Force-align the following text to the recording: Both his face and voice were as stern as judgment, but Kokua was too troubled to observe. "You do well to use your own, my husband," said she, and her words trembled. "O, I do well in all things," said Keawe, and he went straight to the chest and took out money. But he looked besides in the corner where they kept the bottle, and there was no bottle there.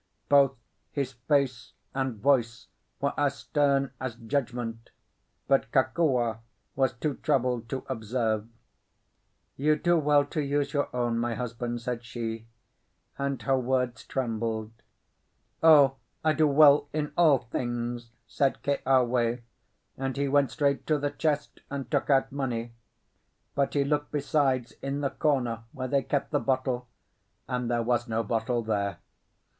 Both 0.29 0.55
his 0.89 1.11
face 1.11 1.73
and 1.93 2.15
voice 2.15 2.65
were 2.99 3.13
as 3.19 3.35
stern 3.37 3.91
as 3.99 4.15
judgment, 4.15 4.89
but 5.47 5.71
Kokua 5.71 6.39
was 6.75 6.93
too 6.93 7.17
troubled 7.17 7.69
to 7.69 7.85
observe. 7.87 8.47
"You 9.57 9.75
do 9.75 9.99
well 9.99 10.25
to 10.25 10.41
use 10.41 10.73
your 10.73 10.89
own, 10.91 11.19
my 11.19 11.35
husband," 11.35 11.81
said 11.81 12.03
she, 12.03 12.47
and 13.19 13.39
her 13.43 13.59
words 13.59 14.03
trembled. 14.03 14.71
"O, 15.61 15.97
I 16.23 16.33
do 16.33 16.47
well 16.47 16.89
in 16.91 17.13
all 17.15 17.37
things," 17.37 18.09
said 18.25 18.63
Keawe, 18.63 19.43
and 19.99 20.17
he 20.17 20.27
went 20.27 20.49
straight 20.49 20.87
to 20.87 20.97
the 20.97 21.11
chest 21.11 21.59
and 21.69 21.91
took 21.91 22.09
out 22.09 22.31
money. 22.31 22.73
But 23.53 23.75
he 23.75 23.83
looked 23.83 24.09
besides 24.11 24.71
in 24.81 25.01
the 25.01 25.11
corner 25.11 25.61
where 25.73 25.87
they 25.87 26.01
kept 26.01 26.31
the 26.31 26.39
bottle, 26.39 26.87
and 27.47 27.69
there 27.69 27.83
was 27.83 28.07
no 28.07 28.23
bottle 28.23 28.63
there. 28.63 28.97